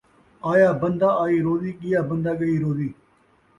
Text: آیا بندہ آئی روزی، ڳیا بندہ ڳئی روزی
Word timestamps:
آیا 0.51 0.69
بندہ 0.81 1.09
آئی 1.23 1.37
روزی، 1.45 1.71
ڳیا 1.81 1.99
بندہ 2.09 2.31
ڳئی 2.39 2.55
روزی 2.63 2.89